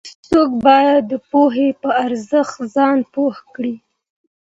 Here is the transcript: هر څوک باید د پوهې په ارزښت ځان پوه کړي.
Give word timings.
هر 0.03 0.07
څوک 0.29 0.49
باید 0.65 1.01
د 1.07 1.13
پوهې 1.29 1.69
په 1.81 1.89
ارزښت 2.05 2.57
ځان 2.75 2.97
پوه 3.13 3.35
کړي. 3.55 3.75